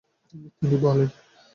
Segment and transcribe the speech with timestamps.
[0.59, 1.09] তিনি বলেন,